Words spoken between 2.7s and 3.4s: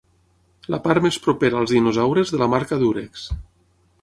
Dúrex.